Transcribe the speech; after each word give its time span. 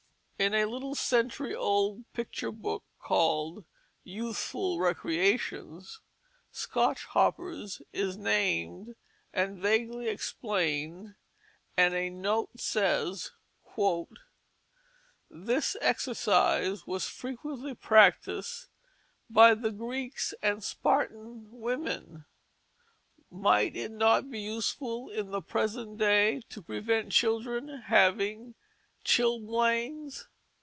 In 0.43 0.55
a 0.55 0.65
little 0.65 0.95
century 0.95 1.53
old 1.53 2.11
picture 2.13 2.51
book, 2.51 2.83
called 2.97 3.63
Youthful 4.03 4.79
Recreations, 4.79 6.01
Scotch 6.51 7.05
hoppers 7.05 7.83
is 7.93 8.17
named 8.17 8.95
and 9.31 9.59
vaguely 9.59 10.07
explained, 10.07 11.13
and 11.77 11.93
a 11.93 12.09
note 12.09 12.59
says: 12.59 13.33
"This 15.29 15.77
exercise 15.79 16.87
was 16.87 17.05
frequently 17.05 17.75
practiced 17.75 18.65
by 19.29 19.53
the 19.53 19.69
Greeks 19.71 20.33
and 20.41 20.63
Spartan 20.63 21.51
women. 21.51 22.25
Might 23.29 23.75
it 23.75 23.91
not 23.91 24.31
be 24.31 24.39
useful 24.39 25.07
in 25.11 25.29
the 25.29 25.43
present 25.43 25.99
day 25.99 26.41
to 26.49 26.63
prevent 26.63 27.11
children 27.11 27.83
having 27.85 28.55
chilblains?" 29.03 30.25